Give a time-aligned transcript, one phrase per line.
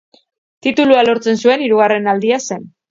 [0.67, 2.71] Titulua lortzen zuen hirugarren aldia zen.